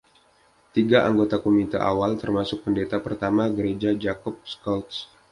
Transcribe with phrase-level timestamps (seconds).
[0.75, 4.95] Tiga anggota komite awal termasuk pendeta pertama gereja Jacob Schultz.